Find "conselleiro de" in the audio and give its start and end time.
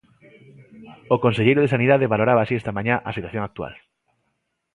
1.23-1.71